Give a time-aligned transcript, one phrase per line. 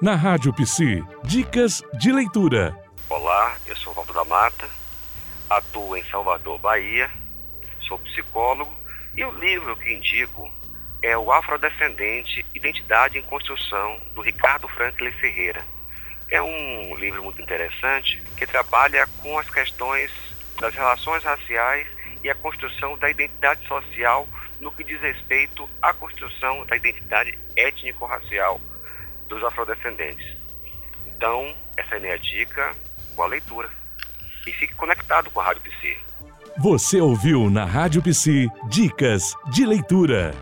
[0.00, 2.74] Na Rádio Psi, dicas de leitura.
[3.08, 4.68] Olá, eu sou Walter da Mata,
[5.48, 7.10] atuo em Salvador, Bahia,
[7.86, 8.72] sou psicólogo
[9.14, 10.50] e o livro que indico
[11.02, 15.64] é o Afrodescendente, Identidade em Construção, do Ricardo Franklin Ferreira.
[16.30, 20.10] É um livro muito interessante que trabalha com as questões
[20.60, 21.86] das relações raciais
[22.22, 24.26] e a construção da identidade social
[24.60, 28.60] no que diz respeito à construção da identidade étnico-racial
[29.30, 30.36] dos afrodescendentes.
[31.06, 32.72] Então, essa é a minha dica,
[33.16, 33.70] boa leitura.
[34.46, 35.96] E fique conectado com a Rádio Psi.
[36.58, 40.34] Você ouviu na Rádio Psi Dicas de Leitura.